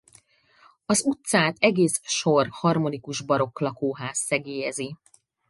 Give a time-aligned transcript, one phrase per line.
[0.85, 4.95] Az utcát egész sor harmonikus barokk lakóház szegélyezi.